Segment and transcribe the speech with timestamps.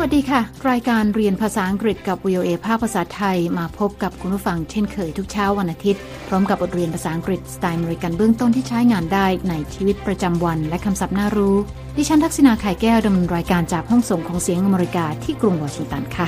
[0.00, 11.56] วัสดีค่ะ รายการเรียนภาษาอังกฤษกับ VOA ภาคภาษาไทยมาพบกับคุณผู้ฟังเช่นเคยทุกเช้าวันอาทิตย์ พร้อมกับบทเรียนภาษาอังกฤษสไตล์อเมริกันเบื้องต้นที่ใช้งานได้ในชีวิตประจำวันและคำศัพท์น่ารู้
[11.96, 16.26] ดิฉันทักษณาไข่แก้วดำเนินรายการจากห้องส่งของเสียงอเมริกาที่กรุงวอชิงตันค่ะ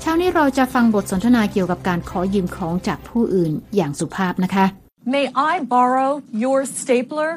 [0.00, 4.66] เช้านี้เราจะฟังบทสนทนาเกี่ยวกับการขอยืมของจากผู้อื่นอย่างสุภาพนะคะ
[5.14, 6.10] May I borrow
[6.44, 7.30] your stapler?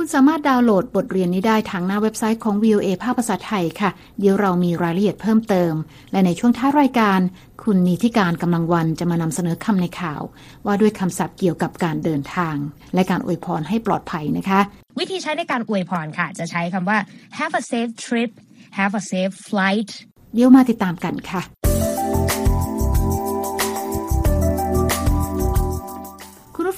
[0.00, 5.72] คุณสามารถดาวน์โหลดบทเรียนนี้ได้ทางหน้าเว็บไซต์ของ VOA ภาคภาษาไทยค่ะ เดี๋ยวเรามีรายละเอียดเพิ่มเติม
[6.12, 7.20] และในช่วงท้ายรายการ
[7.62, 10.22] คุณนิติการกำลังวันจะมานำเสนอคำในข่าว
[10.66, 12.56] ว่าด้วยคำศัพท์เกี่ยวกับการเดินทาง
[12.94, 14.60] และการอวยพรให้ปลอดภัยนะคะ
[14.98, 16.98] วิธีใช้ในการอวยพรค่ะ จะใช้คำว่า
[17.38, 18.30] have a safe trip
[18.78, 19.90] have a safe flight
[20.34, 21.42] เดี๋ยวมาติดตามกันค่ะ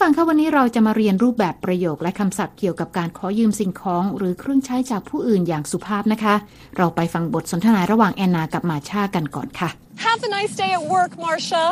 [0.01, 6.35] ฟังคะวันนี้เราจะมาเรียนรูปแบบประโยคและคำศัพท์เกี่ยวกับการขอยืมสิ่งของ หรือเครื่องใช้จากผู้อื่นอย่างสุภาพนะคะ
[6.77, 9.71] เราไปฟังบทสนทนาระหว่างแอนนากับมาชากันก่อนค่ะ
[10.07, 11.65] Have a nice day at work, Marcia.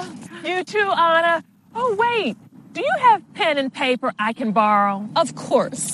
[0.51, 1.35] You too, Anna.
[1.81, 2.35] Oh, wait.
[2.77, 4.97] Do you have pen and paper I can borrow?
[5.23, 5.85] Of course.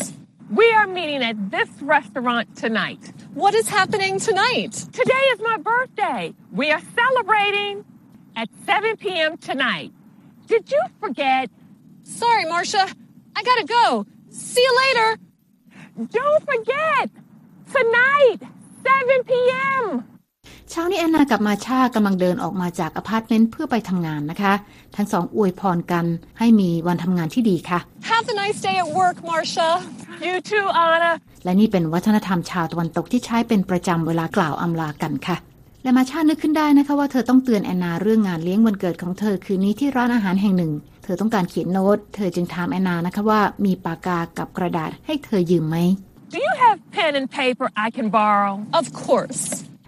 [0.61, 3.03] We are meeting at this restaurant tonight.
[3.43, 4.73] What is happening tonight?
[5.01, 6.23] Today is my birthday.
[6.61, 7.75] We are celebrating
[8.41, 9.33] at 7 p.m.
[9.51, 9.91] tonight.
[10.53, 11.48] Did you forget?
[12.05, 12.87] Sorry, Marcia.
[13.35, 14.07] I gotta go.
[14.31, 15.19] See you later.
[16.11, 17.09] Don't forget!
[17.73, 18.41] Tonight,
[18.85, 19.85] 7 p.m.
[20.71, 24.55] เช้านี้แอนนากับมาชากำลังเดินออกมาจากอพาร์ตเมนต์เพื่อไปทำงานนะคะ
[24.97, 26.07] ทั้งสองอวยพรกัน
[26.39, 27.79] ให้มีวันทำงานที่ดีค่ะ
[28.11, 29.71] Have a nice day at work, Marcia.
[30.27, 31.13] You too, Anna.
[31.45, 35.37] และนี่เป็นวัฒนธรรมชาวตะวันตกที่ใช้เป็นประจำเวลากล่าวอำลากันค่ะ
[35.83, 40.73] และมาชานึกขึ้นได้นะคะว่าเธอต้องเตือนแอนนาเรื่องงานเลี้ยงวันเกิดของเธอคืนนี้ที่ร้านอาหารแห่งหนึ่ง
[41.05, 45.77] เธอต้องการเขียนโน้ต เธอจึงถามแอนนานะคะว่ามีปากกากับกระดาษให้เธอยืมไหม
[46.35, 48.53] Do you have pen and paper I can borrow?
[48.81, 49.43] Of course.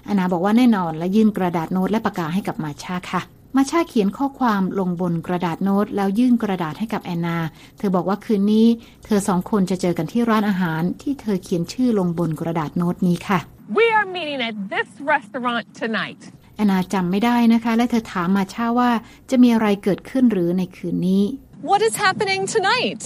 [0.06, 3.22] แอนนาบอกว่าแน่นอนและยื่นกระดาษโน้ตและปากกาให้กับมาชาค่ะ
[3.56, 7.38] มาชาเขียนข้อความลงบนกระดาษโน้ต แล้วยื่นกระดาษให้กับแอนนา
[7.78, 8.66] เธอบอกว่าคืนนี้
[9.04, 13.38] เธอสองคนจะเจอกันที่ร้านอาหาร ที่เธอเขียนชื่อลงบนกระดาษโน้ตนี้ค่ะ
[13.78, 16.22] We are meeting at this restaurant tonight.
[16.56, 18.90] แอนนาจำไม่ได้นะคะ และเธอถามมาชาว่า
[19.30, 21.24] จะมีอะไรเกิดขึ้นหรือในคืนนี้
[21.70, 23.02] What is happening tonight?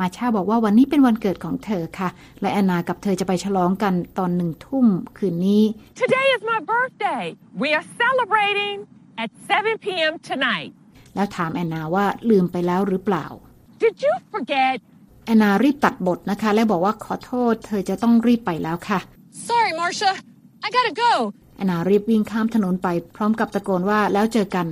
[0.00, 2.08] มาชาบอกว่าวันนี้เป็นวันเกิดของเธอค่ะ
[2.40, 4.86] และแอนนากับเธอจะไปฉลองกันตอนหนึ่งทุ่ม
[5.18, 5.62] คืนนี้
[6.02, 7.24] Today is my birthday.
[7.62, 8.76] We are celebrating
[9.22, 10.12] at 7 p.m.
[10.30, 10.70] tonight.
[11.14, 13.26] แล้วถามแอนนาว่าลืมไปแล้วหรือเปล่า
[13.82, 14.76] Did you forget?
[15.26, 18.98] แอนนารีบตัดบทนะคะ และบอกว่าขอโทษเธอจะต้องรีบไปแล้วค่ะ
[19.48, 20.12] Sorry, Marcia.
[20.66, 21.12] I gotta go.
[21.56, 24.66] แอนนารีบวิ่งข้ามถนนไปพร้อมกับตะโกนว่าแล้วเจอกัน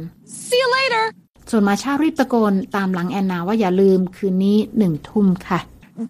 [0.46, 1.04] See you later.
[1.50, 5.60] ส่วนมาชารีบตะโกนตามหลังแอนนาว่าอย่าลืมคืนนี้หนึ่งทุ่มค่ะ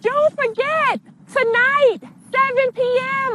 [0.09, 0.95] Don't forget!
[1.37, 2.01] Tonight,
[2.31, 3.33] 7 p.m.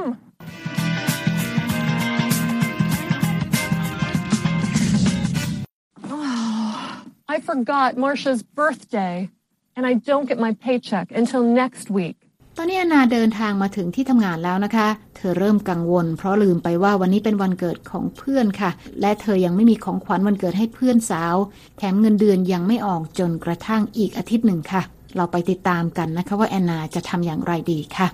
[7.29, 9.29] I forgot Marcia's birthday,
[9.75, 12.26] and I don't get my paycheck until next week.
[12.59, 21.35] ตอนนี้แอนนาเดินทางมาถึงที่ทำงานแล้วนะคะ เธอเริ่มกังวล เพราะลืมไปว่าวันนี้เป็นวันเกิดของเพื่อนค่ะ และเธอยังไม่มีของขวัญวันเกิดให้เพื่อนสาว
[21.77, 24.81] แถมเงินเดือนยังไม่ออกจนกระทั่งอีกอาทิตย์หนึ่งค่ะ
[25.15, 28.07] เราไปติดตามกันนะคะว่าแอนนาจะทำอย่างไรดีค่ะ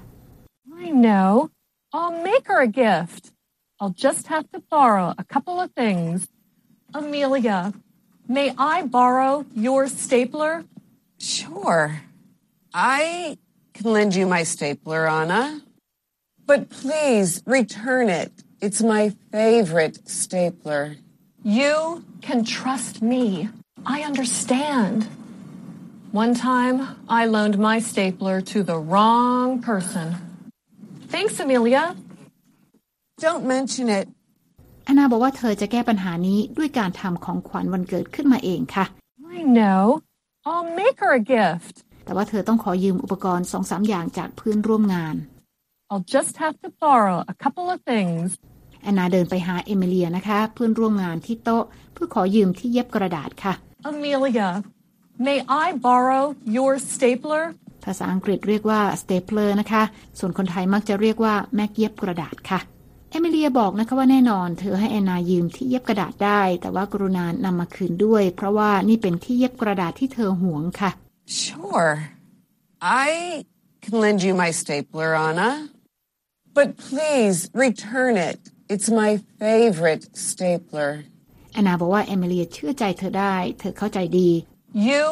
[0.84, 1.30] I know.
[1.96, 3.24] I'll make her a gift.
[3.80, 6.18] I'll just have to borrow a couple of things.
[7.00, 7.60] Amelia,
[8.38, 9.34] may I borrow
[9.68, 10.54] your stapler?
[11.36, 11.82] Sure.
[12.74, 13.38] I
[13.75, 15.63] can lend you my stapler, Anna.
[16.47, 18.33] But please return it.
[18.61, 20.97] It's my favorite stapler.
[21.45, 23.49] You can trust me.
[23.87, 25.07] I understand.
[26.11, 26.77] One time,
[27.09, 30.17] I loaned my stapler to the wrong person.
[31.09, 31.95] Thanks, Amelia.
[33.21, 34.09] Don't mention it.
[34.85, 38.85] แอนนาบอกว่าเธอจะแก้ปัญหานี้ด้วยการทำของขวัญวันเกิดขึ้นมาเองค่ะ
[39.37, 39.83] I know.
[40.49, 41.75] I'll make her a gift.
[42.06, 45.16] แต่ว่าเธอต้องขอยืมอุปกรณ์สองสามอย่างจากเพื่อนร่วมงาน
[45.92, 48.28] I'll just have to borrow a couple of things.
[48.84, 51.64] แอนนาเดินไปหาเอมิเลียนะคะ เพื่อนร่วมงานที่โต๊ะ
[51.94, 53.54] เพื่อขอยืมที่เย็บกระดาษค่ะ
[53.90, 54.50] Amelia,
[55.28, 56.26] may I borrow
[56.58, 57.44] your stapler?
[57.86, 59.84] ภาษาอังกฤษเรียกว่า stapler นะคะ
[60.20, 62.60] ส่วนคนไทยมักจะเรียกว่าแม็กเย็บกระดาษค่ะ
[63.10, 70.92] เอมิเลียบอกนะคะว่าแน่นอน เธอให้แอนนายืมที่เย็บกระดาษได้ แต่ว่ากรุณานำมาคืนด้วย เพราะว่านี่เป็นที่เย็บกระดาษที่เธอหวงค่ะ
[71.27, 72.11] Sure.
[72.81, 73.45] I
[73.83, 75.71] can lend you my stapler, Anna.
[76.55, 78.39] But please return it.
[78.69, 79.11] It's my
[79.41, 80.93] favorite stapler.
[81.53, 84.31] แอนนาบอกว่าเอมิเลียเชื่อใจเธอได้ เธอเข้าใจดี
[84.91, 85.05] You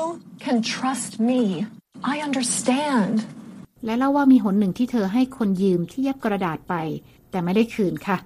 [0.44, 1.40] can trust me.
[2.12, 3.16] I understand.
[3.84, 6.74] และเล่าว่ามีหนหนึ่งที่เธอให้คนยืมที่เย็บกระดาษไป
[7.30, 8.18] แต่ไม่ได้คืนค่ะ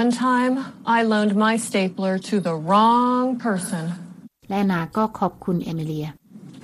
[0.00, 0.54] One time,
[0.96, 3.84] I loaned my stapler to the wrong person.
[4.48, 6.06] และแอนนาก็ขอบคุณเอมิเลีย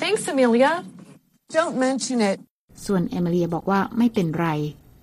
[0.07, 0.71] Thanks, Amelia.
[1.55, 2.37] Don't mention it.
[2.85, 4.47] ส่วนเอมิเลียบอกว่าไม่เป็นไร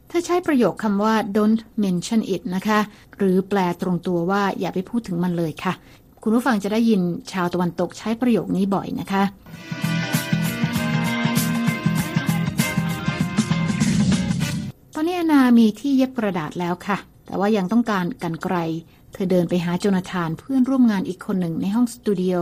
[0.09, 2.81] เธอใช้ประโยคคำว่า don't mention it นะคะ
[3.17, 5.73] หรือแปลตรงตัวว่าอย่าไปพูดถึงมันเลยค่ะ
[6.23, 7.01] คุณผู้ฟังจะได้ยิน
[7.33, 9.23] ชาวตะวันตกใช้ประโยคนี้บ่อยนะคะ
[14.95, 16.97] ตอนนี้แอนนามีที่เย็บกระดาษแล้วค่ะ
[17.27, 18.57] แต่ว่ายังต้องการกันไกล
[19.13, 22.35] เธอเดินไปหาโจนาธานเพื่อนร่วมงานอีกคนหนึ่งในห้องสตูดิโอ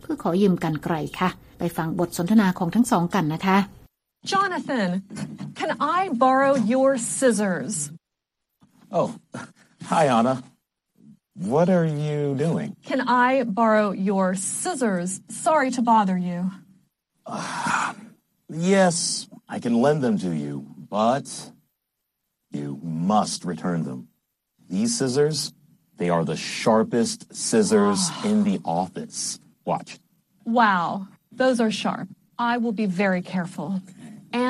[0.00, 3.57] เพื่อขอยืมกันไกลค่ะ ไปฟังบทสนทนาของทั้งสองกันนะคะ
[4.33, 4.89] Jonathan,
[5.59, 7.91] can I borrow your scissors?
[8.89, 9.09] Oh,
[9.91, 10.35] hi, Anna.
[11.35, 12.69] What are you doing?
[12.85, 15.19] Can I borrow your scissors?
[15.29, 16.39] Sorry to bother you.
[18.49, 21.51] Yes, I can lend them to you, but
[22.51, 24.09] you must return them.
[24.69, 25.53] These scissors,
[25.97, 29.39] they are the sharpest scissors in the office.
[29.65, 29.99] Watch.
[30.45, 31.07] Wow,
[31.41, 32.07] those are sharp.
[32.51, 33.69] I will be very careful.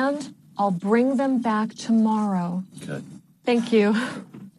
[0.02, 0.18] And
[0.58, 2.48] I'll bring them back tomorrow.
[2.86, 3.04] Good.
[3.48, 3.86] Thank you.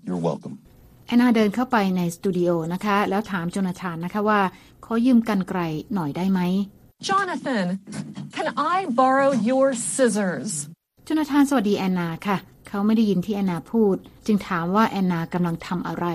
[0.07, 0.56] You're welcome.
[1.07, 4.42] แอนนาเดินเข้าไปในสตูดิโอนะคะ แล้วถามโจนาธานนะคะว่า
[4.86, 5.59] ขอยืมกันไกล
[5.94, 6.39] หน่อยได้ไหม
[7.09, 7.65] Jonathan,
[8.36, 10.51] can I borrow your scissors?
[11.06, 12.38] โจนาธานสวัสดีแอนนาค่ะ
[12.68, 13.95] เขาไม่ได้ยินที่แอนนาพูด
[14.25, 16.07] จึงถามว่าแอนนากำลังทำอะไร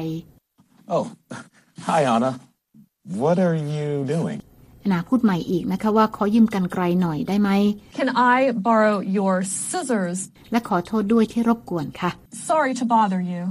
[0.95, 1.07] Oh,
[1.89, 2.31] hi, Anna.
[3.23, 4.39] What are you doing?
[4.86, 7.50] แอนนาพูดใหม่อีกนะคะว่าขอยืมกันไกลหน่อยได้ไหม
[7.98, 8.38] Can I
[8.68, 9.36] borrow your
[9.66, 10.20] scissors?
[10.52, 12.12] และขอโทษด้วยที่รบกวนค่ะ
[12.50, 13.44] Sorry to bother you.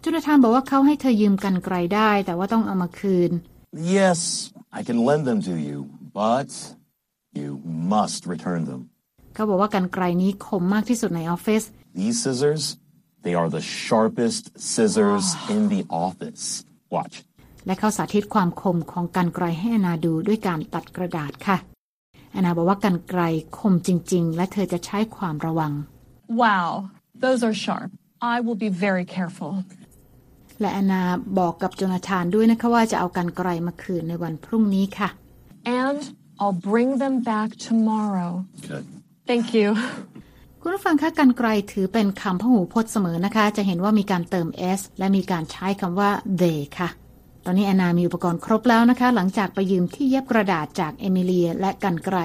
[0.00, 3.30] โจนาธานบอกว่าเขาให้เธอยืมกันไกลได้ แต่ว่าต้องเอามาคืน
[3.98, 4.18] Yes,
[4.78, 5.76] I can lend them to you,
[6.22, 6.50] but
[7.40, 7.50] you
[7.94, 8.80] must return them.
[9.34, 11.62] เขาบอกว่ากันไกลนี้คมมากที่สุดในออฟฟิศ
[12.00, 12.62] These scissors,
[13.24, 16.44] they are the sharpest scissors in the office.
[16.96, 17.14] Watch.
[17.66, 21.56] และเขาสาธิตความคมของกันไกลให้แอนนาดูด้วยการตัดกระดาษค่ะ
[22.32, 23.22] แอนนาบอกว่ากันไกล
[23.58, 25.72] คมจริง ๆ และเธอจะใช้ความระวัง
[26.42, 26.68] Wow,
[27.24, 27.90] those are sharp.
[28.34, 29.52] I will be very careful.
[30.60, 31.02] และแอนนา
[31.38, 35.08] บอกกับโจนาธานด้วยนะคะว่าจะเอากันไกลมาคืนในวันพรุ่งนี้ค่ะ
[35.82, 36.00] And
[36.40, 38.30] I'll bring them back tomorrow.
[38.68, 38.84] Good.
[39.30, 39.68] Thank you.
[40.60, 46.88] คุณผู้ฟังคะกันไกลถือเป็นคำพหูพจน์เสมอนะคะ จะเห็นว่ามีการเติม s และมีการใช้คำว่า they ค่ะ
[47.46, 52.18] ตอนนี้แอนนามีอุปกรณ์ครบแล้วนะคะ หลังจากไปยืมที่เย็บกระดาษจากเอมิเลีย และกันไกล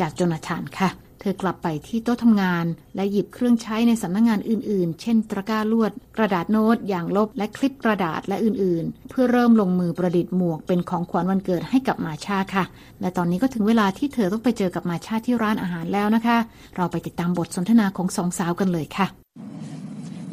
[0.00, 0.90] จากโจนาธานค่ะ
[1.20, 2.66] เธอกลับไปที่โต๊ะทำงาน
[2.96, 12.64] และหยิบเครื่องใช้ในสำนักงงานอื่นๆ เช่นตะกร้าลวด กระดาษโน้ตอย่างลบและคลิปกระดาษและอื่นๆ เพื่อเริ่มลงมือประดิษฐ์หมวกเป็นของขวัญวันเกิดให้กับมาชาค่ะ
[13.00, 16.38] และตอนนี้ก็ถึงเวลาที่เธอต้องไปเจอกับมาชาที่ร้านอาหารแล้วนะคะ
[16.76, 19.06] เราไปติดตามบทสนทนาของสองสาวกันเลยค่ะ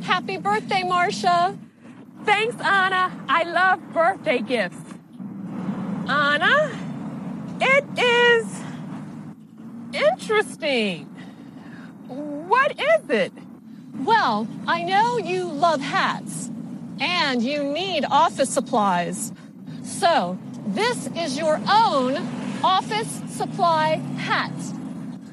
[0.10, 1.38] Happy birthday, Marcia.
[2.26, 3.12] Thanks, Anna.
[3.28, 4.78] I love birthday gifts.
[6.08, 6.72] Anna,
[7.62, 8.62] it is
[9.94, 11.06] interesting.
[12.08, 13.34] What is it?
[14.00, 16.50] Well, I know you love hats
[17.00, 19.32] and you need office supplies.
[19.84, 22.18] So, this is your own
[22.64, 24.52] office supply hat.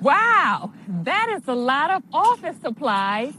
[0.01, 3.35] Wow, that is a lot of office supplies.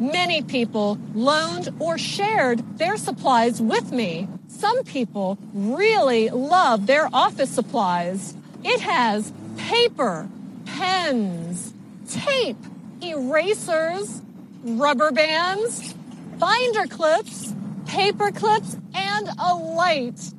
[0.00, 4.28] Many people loaned or shared their supplies with me.
[4.48, 8.34] Some people really love their office supplies.
[8.64, 10.26] It has paper,
[10.64, 11.74] pens,
[12.08, 12.56] tape,
[13.02, 14.22] erasers,
[14.64, 15.92] rubber bands,
[16.38, 17.54] binder clips,
[17.84, 20.32] paper clips, and a light.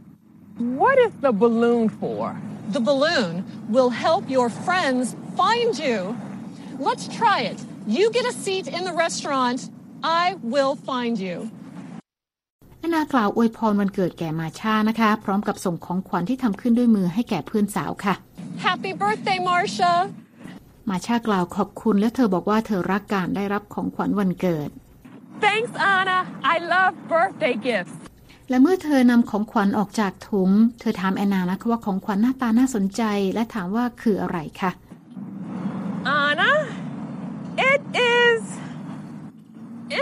[0.58, 2.36] What is the balloon for?
[2.70, 6.18] The balloon will help your friends find you.
[6.80, 7.64] Let's try it.
[7.88, 9.70] You get a seat in the restaurant.
[10.04, 11.38] I will find you.
[12.80, 18.16] แอนนากล่าวอวยพรวันเกิดแก่มาชานะคะ พร้อมกับส่งของขวัญที่ทำขึ้นด้วยมือให้แก่เพื่อนสาวค่ะ
[18.66, 19.94] Happy birthday, Marcia.
[20.90, 24.70] มาชากล่าวขอบคุณและเธอบอกว่าเธอรักการได้รับของขวัญวันเกิด
[25.46, 26.20] Thanks, Anna.
[26.54, 27.96] I love birthday gifts.
[28.50, 34.72] และเมื่อเธอนำของขวัญออกจากถุง เธอถามแอนนานะคะว่าของขวัญหน้าตาน่าสนใจ และถามว่าคืออะไรคะ
[36.22, 36.52] Anna,
[37.74, 37.84] it
[38.18, 38.42] is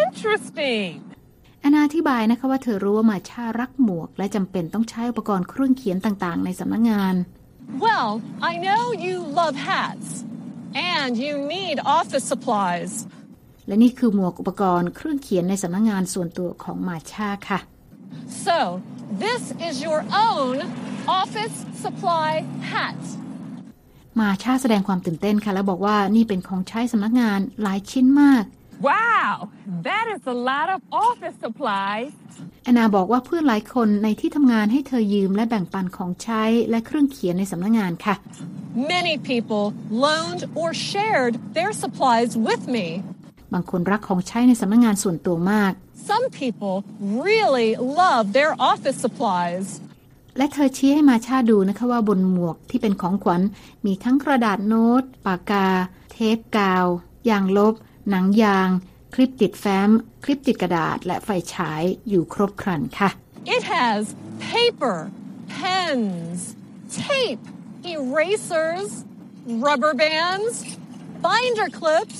[0.01, 0.91] interesting.
[1.61, 7.15] แอนนาอธิบายนะคะว่าเธอรู้ว่ามาชารักหมวก และจำเป็นต้องใช้อุปกรณ์เครื่องเขียนต่างๆ ในสำนักงาน
[7.85, 8.11] Well,
[8.51, 10.07] I know you love hats
[10.95, 12.93] and you need office supplies.
[13.67, 17.59] และนี่คือหมวกอุปกรณ์เครื่องเขียนในสำนักงานส่วนตัวของมาชาค่ะ
[18.47, 18.57] So,
[19.25, 20.55] this is your own
[21.21, 22.31] office supply
[22.73, 23.01] hat.
[24.19, 28.43] มาชาแสดงความตื่นเต้นค่ะ แล้วบอกว่านี่เป็นของใช้สำนักงานหลายชิ้นมาก
[28.89, 29.31] Wow,
[29.89, 32.11] that is a lot of office supplies.
[32.63, 38.15] แอนนาบอกว่าเพื่อนหลายคนในที่ทำงานให้เธอยืมและแบ่งปันของใช้และเครื่องเขียนในสำนักงานค่ะ
[38.95, 39.65] Many people
[40.05, 42.87] loaned or shared their supplies with me.
[43.53, 45.71] บางคนรักของใช้ในสำนักงานส่วนตัวมาก
[46.11, 46.75] Some people
[47.27, 47.69] really
[48.01, 49.65] love their office supplies.
[50.39, 53.41] และเธอชี้ให้มาชาดูนะคะว่าบนหมวกที่เป็นของขวัญ
[53.85, 55.67] มีทั้งกระดาษโน้ต ปากกา
[56.11, 56.85] เทปกาว
[57.29, 57.73] ยางลบ
[58.09, 58.69] หนังยาง
[59.13, 59.89] คลิปติดแฟ้ม
[60.23, 63.09] คลิปติดกระดาษ และไฟฉายอยู่ครบครันค่ะ
[63.55, 64.01] It has
[64.53, 64.97] paper,
[65.55, 66.39] pens,
[67.07, 67.43] tape,
[67.95, 68.91] erasers,
[69.65, 70.55] rubber bands,
[71.25, 72.19] binder clips,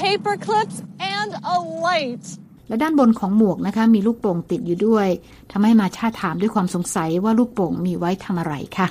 [0.00, 0.76] paper clips,
[1.16, 2.24] and a light.
[2.68, 5.08] และด้านบนของหมวกนะคะมีลูกโป่งติดอยู่ด้วย
[5.52, 8.88] ทำให้มาชาถามด้วยความสงสัยว่าลูกโป่งมีไว้ทำอะไรค่ะ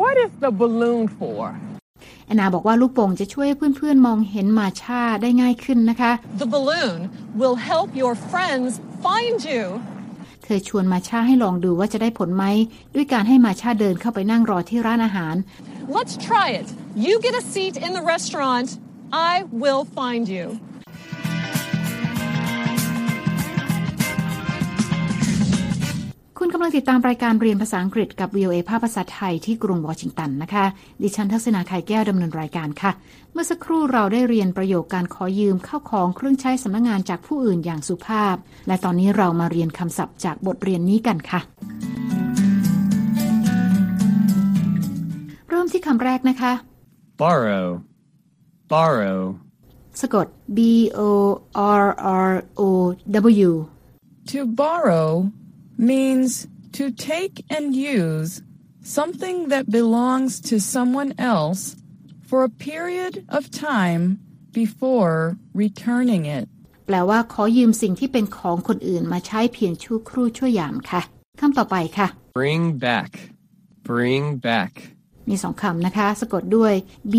[0.00, 1.40] What is the balloon for?
[2.26, 6.98] แอนนาบอกว่าลูกโป่งจะช่วยให้เพื่อนๆมองเห็นมาชาได้ง่ายขึ้นนะคะ The balloon
[7.40, 8.70] will help your friends
[9.04, 9.64] find you.
[10.44, 12.44] เธอชวนมาชาให้ลองดูว่าจะได้ผลไหม
[12.94, 15.34] ด้วยการให้มาชาเดินเข้าไปนั่งรอที่ร้านอาหาร
[15.96, 16.68] Let's try it.
[17.06, 18.68] You get a seat in the restaurant.
[19.32, 20.44] I will find you.
[26.46, 30.64] คุณกำลังติดตามรายการเรียนภาษาอังกฤษกับ VOA ภาพภาษาไทยที่กรุงวอชิงตันนะคะ
[31.02, 32.92] ดิฉันทักษณาไข่แก้วดำเนินรายการค่ะ
[33.32, 38.36] เมื่อสักครู่เราได้เรียนประโยคการขอยืมเข้าของเครื่องใช้สำนักงงานจากผู้อื่นอย่างสุภาพ
[38.68, 41.40] และตอนนี้เรามาเรียนคำศัพท์จากบทเรียนนี้กันค่ะ
[45.48, 46.52] เริ่มที่คำแรกนะคะ
[47.22, 47.66] borrow,
[48.72, 49.18] borrow,
[50.00, 50.58] สะกด B
[50.98, 51.00] O
[51.82, 51.86] R
[52.28, 52.62] R O
[53.48, 53.50] W
[54.30, 55.10] To borrow
[55.91, 56.47] means
[56.77, 58.31] to take and use
[58.97, 61.75] something that belongs to someone else
[62.29, 64.03] for a period of time
[64.59, 66.45] before returning it.
[66.85, 71.01] แปลว่าขอยืมสิ่งที่เป็นของคนอื่นมาใช้เพียงชั่วครู่ชั่วยามค่ะ
[71.39, 72.07] คำต่อไปค่ะ
[72.37, 73.11] bring back,
[73.89, 74.71] bring back,
[75.29, 76.73] มีสองคำนะคะ สะกดด้วย
[77.13, 77.15] B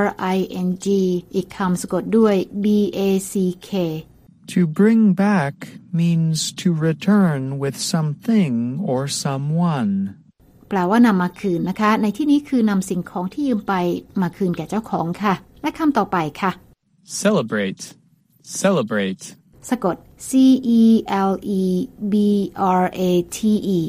[0.00, 0.04] R
[0.36, 0.86] I N G
[1.34, 2.34] อีกคำสะกดด้วย
[2.64, 2.66] B
[2.98, 3.00] A
[3.32, 3.34] C
[3.68, 3.70] K
[4.54, 5.54] To bring back
[5.92, 8.52] means to return with something
[8.90, 9.90] or someone.
[10.68, 13.74] แปลว่านำมาคืนนะคะ ในที่นี้คือนำสิ่งของที่ยืมไป
[14.22, 16.50] มาคืนแก่เจ้าของค่ะ และคำต่อไปค่ะ
[17.22, 17.82] celebrate,
[18.62, 19.24] celebrate,
[19.70, 19.96] สะกด
[20.28, 20.30] C
[20.80, 20.82] E
[21.30, 21.62] L E
[22.12, 22.14] B
[22.80, 23.38] R A T
[23.78, 23.80] E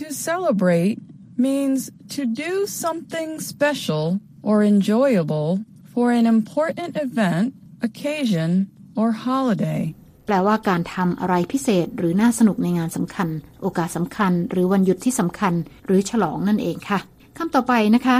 [0.00, 0.98] To celebrate
[1.46, 1.80] means
[2.14, 4.04] to do something special
[4.42, 5.50] or enjoyable
[5.92, 8.50] for an important event, occasion,
[8.96, 9.94] or holiday.
[10.27, 13.29] แปลว่าการทำอะไรพิเศษหรือน่าสนุกในงานสำคัญ
[13.61, 15.53] โอกาสสำคัญ หรือวันหยุดที่สำคัญ
[15.85, 16.99] หรือฉลองนั่นเองค่ะ
[17.37, 18.17] คำต่อไปนะคะ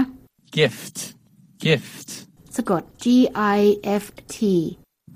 [0.58, 0.98] gift,
[1.66, 2.10] gift,
[2.56, 3.06] สะกด G
[3.58, 3.60] I
[4.04, 4.38] F T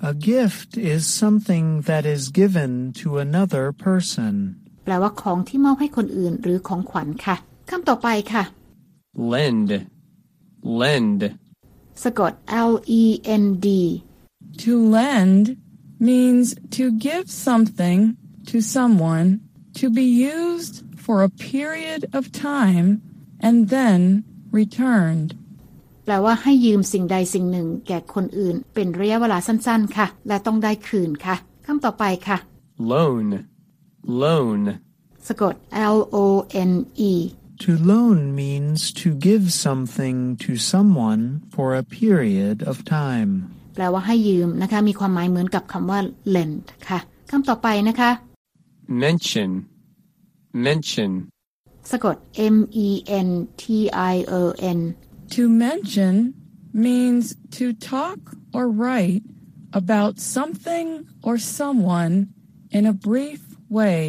[0.10, 4.34] A gift is something that is given to another person.
[4.86, 7.36] แปลว่าของที่มอบให้คนอื่นหรือของขวัญค่ะ
[7.70, 8.44] คำต่อไปค่ะ
[9.34, 9.70] lend,
[10.82, 11.22] lend,
[12.04, 12.32] สะกด
[12.70, 12.72] L
[13.02, 13.04] E
[13.44, 13.68] N D
[14.64, 15.46] To lend
[16.01, 18.17] means to give something
[18.51, 19.41] to someone
[19.75, 20.05] to be
[20.39, 23.03] used for a period of time
[23.41, 25.31] and then returned.
[26.05, 32.39] แปลว่าให้ยืมสิ่งใดสิ่งหนึ่ง แก่คนอื่น เป็นระยะเวลาสั้นๆ ค่ะ และต้องได้คืนค่ะคำต่อไปค่ะ
[32.93, 33.27] loan,
[34.23, 34.61] loan,
[35.29, 35.55] สะกด
[35.97, 36.27] L O
[36.71, 36.73] N
[37.11, 37.15] E
[37.65, 41.23] To loan means to give something to someone
[41.55, 43.33] for a period of time.
[43.74, 46.00] แปลว่าให้ยืมนะคะ มีความหมายเหมือนกับคำว่า
[46.36, 47.00] lend ค่ะ
[47.32, 48.12] คำต่อไปนะคะ
[49.04, 49.50] mention,
[50.66, 51.12] mention,
[51.92, 52.16] สะกด
[52.56, 52.90] M E
[53.28, 53.30] N
[53.62, 53.64] T
[54.14, 54.42] I O
[54.78, 54.80] N
[55.36, 56.16] To mention
[56.74, 57.26] means
[57.58, 58.20] to talk
[58.56, 59.24] or write
[59.82, 60.88] about something
[61.28, 62.28] or someone
[62.78, 63.42] in a brief
[63.78, 64.02] way.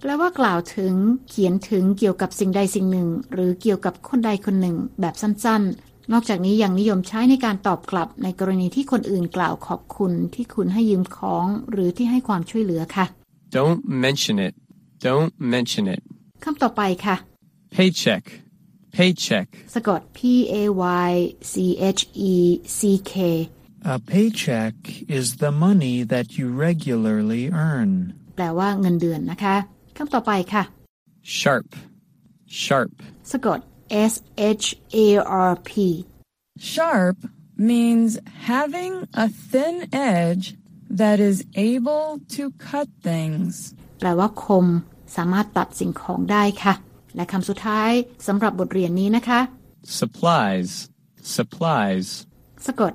[0.00, 0.94] แปลว่ากล่าวถึง
[1.28, 13.06] เขียนถึงเกี่ยวกับสิ่งใดสิ่งหนึ่ง หรือเกี่ยวกับคนใดคนหนึ่งแบบสั้นๆ นอกจากนี้ยังนิยมใช้ในการตอบกลับในกรณีที่คนอื่นกล่าวขอบคุณที่คุณให้ยืมของ หรือที่ให้ความช่วยเหลือค่ะ
[13.56, 14.54] don't mention it,
[15.06, 16.02] don't mention it,
[16.44, 17.16] คำต่อไปค่ะ
[17.76, 18.24] paycheck,
[18.96, 20.18] paycheck, สะกด P
[20.54, 20.56] A
[21.08, 21.10] Y
[21.52, 21.54] C
[21.98, 22.34] H E
[22.78, 22.80] C
[23.12, 23.14] K
[23.86, 24.74] A paycheck
[25.18, 27.90] is the money that you regularly earn.
[28.36, 29.56] แปลว่าเงินเดือนนะคะ
[29.96, 30.62] คำต่อไปค่ะ
[31.38, 31.68] sharp,
[32.64, 32.92] sharp,
[33.32, 33.60] สะกด
[34.11, 34.65] S H
[35.05, 35.07] A
[35.49, 35.71] R P
[36.71, 37.17] Sharp
[37.71, 38.19] means
[38.51, 40.45] having a thin edge
[40.89, 43.51] that is able to cut things.
[43.99, 44.65] แปลว่าคม
[45.15, 46.73] สามารถตัดสิ่งของได้ค่ะ
[47.15, 47.91] และคำสุดท้าย
[48.27, 49.39] สำหรับบทเรียนนี้นะคะ
[49.99, 50.69] supplies,
[51.35, 52.07] Supplies.
[52.65, 52.93] สะกด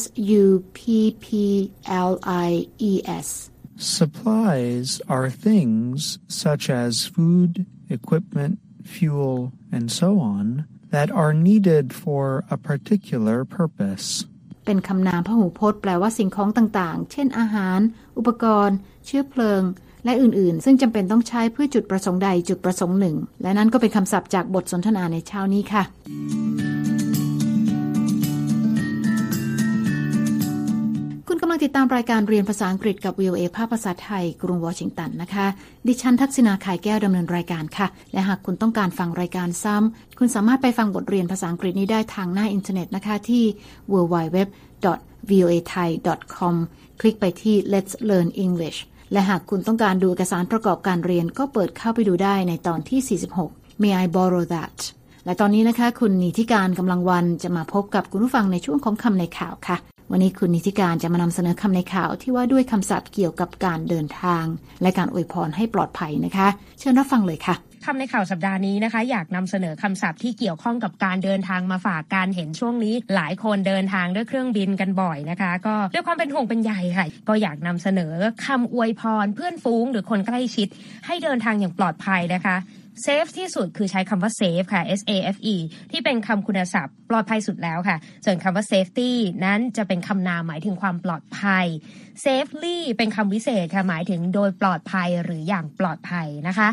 [0.00, 0.02] S
[0.42, 0.44] U
[0.78, 0.80] P
[1.24, 1.26] P
[2.10, 2.12] L
[2.48, 2.50] I
[2.90, 2.92] E
[3.26, 3.28] S
[3.98, 6.00] Supplies are things
[6.44, 7.52] such as food,
[7.96, 8.54] equipment,
[8.93, 10.45] fuel, and so on
[10.93, 12.23] that are needed for
[12.55, 14.07] a particular purpose.
[14.65, 17.79] เป็นคำนามพหูพจน์แปลว่าสิ่งของต่างๆ เช่นอาหาร
[18.17, 19.61] อุปกรณ์ เชื้อเพลิง
[20.05, 26.74] และอื่นๆ ซึ่งจำเป็นต้องใช้เพื่อจุดประสงค์ใดจุดประสงค์หนึ่ง และนั่นก็เป็นคำศัพท์จากบทสนทนาในเช้านี้ค่ะ
[31.55, 35.45] ลังติดตามรายการเรียนภาษาอังกฤษกับ VOA ภาคภาษาไทย กรุงวอชิงตันนะคะ
[35.87, 43.43] ดิฉันทักษณาขายแก้วดำเนินรายการค่ะ และหากคุณต้องการฟังรายการซ้ำ คุณสามารถไปฟังบทเรียนภาษาอังกฤษนี้ได้ทางหน้าอินเทอร์เน็ตนะคะที่
[43.91, 46.55] www.voathai.com
[46.99, 48.79] คลิกไปที่ Let's Learn English
[49.11, 54.77] และหากคุณต้องการดูเอกสารประกอบการเรียนก็เปิดเข้าไปดูได้ในตอนที่ 46 May I borrow that
[55.25, 59.77] และตอนนี้นะคะ คุณนิติการกำลังวันจะมาพบกับคุณผู้ฟังในช่วงของคำในข่าวค่ะ
[60.11, 64.45] วันนี้คุณนิติการจะมานำเสนอคำในข่าวที่ว่าด้วยคำศัพท์เกี่ยวกับการเดินทาง
[64.81, 66.47] และการอวยพรให้ปลอดภัยนะคะ
[66.79, 78.13] เชิญรับฟังเลยค่ะคำในข่าวสัปดาห์นี้นะคะ อยากนำเสนอคำศัพท์ที่เกี่ยวข้องกับการเดินทางมาฝากการเห็นช่วงนี้ หลายคนเดินทางด้วยเครื่องบินกันบ่อยนะคะ ก็ด้วยความเป็นห่วงเป็นใยค่ะ ก็อยากนำเสนอ
[78.45, 80.67] คำอวยพรเพื่อนฟุ้งหรือคนใกล้ชิด
[81.05, 82.55] ให้เดินทางอย่างปลอดภัยนะคะ
[83.01, 85.55] เซฟที่สุดคือใช้คำว่า safe ค่ะ S A F E
[85.91, 89.11] ที่เป็นคำคุณศัพท์ ปลอดภัยสุดแล้วค่ะ ส่วนคำว่า safety
[89.45, 91.65] นั้นจะเป็นคำนามหมายถึงความปลอดภัย
[92.25, 96.67] safely เป็นคำวิเศษค่ะหมายถึงโดยปลอดภัยหรืออย่างปลอดภัยนะคะ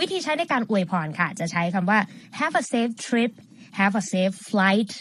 [0.00, 1.98] วิธีใช้ในการอวยพรค่ะ จะใช้คำว่า
[2.38, 3.32] have a safe trip
[3.78, 4.92] have a safe flight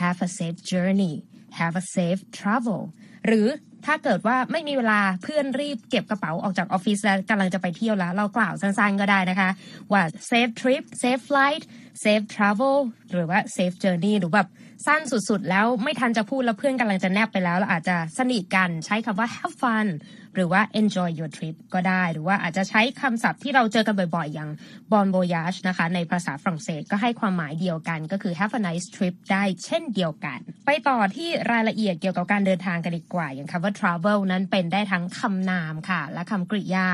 [0.00, 1.14] have a safe journey
[1.60, 2.80] have a safe travel
[3.26, 3.46] หรือ
[3.86, 9.50] ถ้าเกิดว่าไม่มีเวลาเพื่อนรีบเก็บกระเป๋าออกจากออฟฟิศแล้วกำลังจะไปเที่ยวแล้ว เรากล่าวสั้นๆก็ได้นะคะ
[9.92, 11.62] ว่า safe trip safe flight
[12.02, 12.76] safe travel
[13.12, 14.48] หรือว่า safe journey หรือแบบ
[14.86, 19.86] สั้นสุดๆ แล้วไม่ทันจะพูดแล้วเพื่อนกำลังจะแนบไปแล้วเราอาจจะสนิทกันใช้คำว่า have fun
[20.34, 24.50] หรือว่า enjoy your trip ก็ได้ หรือว่าอาจจะใช้คำศัพท์ที่เราเจอกันบ่อยๆ อย่าง
[24.92, 36.86] bon voyage นะคะ ในภาษาฝรั่งเศสก็ให้ความหมายเดียวกัน ก็คือ have a nice trip ได้เช่นเดียวกัน ไปต่อที่รายละเอียดเกี่ยวกับการเดินทางกันดีกว่า อย่างคำว่า travel นั้นเป็นได้ทั้งคำนามค่ะ และคำกริยา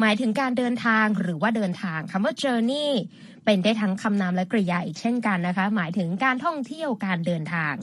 [0.00, 2.90] หมายถึงการเดินทางหรือว่าเดินทางคำว่า journey
[3.44, 7.74] เป็นได้ทั้งคำนามและกริยาอีกเช่นกันนะคะ หมายถึงการท่องเที่ยวการเดินทาง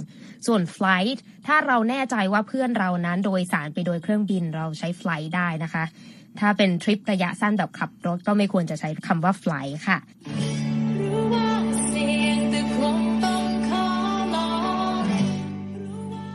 [0.48, 5.84] ส่วน flight ถ้าเราแน่ใจว่าเพื่อนเรานั้นโดยสารไปโดยเครื่องบินเราใช้ flight ได้นะคะ
[6.40, 9.98] ถ้าเป็นทริประยะสั้นแบบขับรถก็ไม่ควรจะใช้คำว่า flight ค่ะ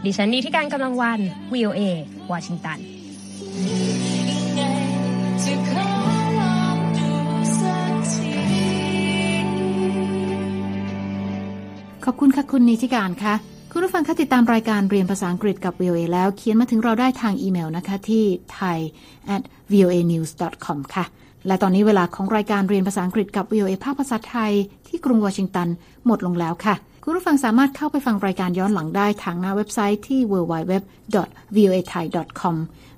[0.04, 1.20] ดิฉันนีที่การกำลังวัน
[1.54, 1.80] VOA
[2.32, 2.78] วอชิงตัน
[12.08, 13.34] ขอบคุณค่ะคุณนิติการค่ะ
[13.72, 18.24] คุณผู้ฟังคะติดตามรายการเรียนภาษาอังกฤษกับ VOA แล้วเขียนมาถึงเราได้ทางอีเมลนะคะที่
[18.58, 18.78] thai
[19.34, 19.42] at
[19.72, 20.30] voa news
[20.64, 21.04] com ค่ะ
[21.46, 24.52] และตอนนี้เวลาของรายการเรียนภาษาอังกฤษกับ VOA ภาคภาษาไทย
[24.88, 25.68] ที่กรุงวอชิงตัน
[26.06, 32.56] หมดลงแล้วค่ะ คุณผู้ฟังสามารถเข้าไปฟังรายการย้อนหลังได้ทางหน้าเว็บไซต์ที่ www.voathai.com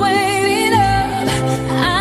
[0.00, 1.28] waiting up.
[1.70, 1.93] I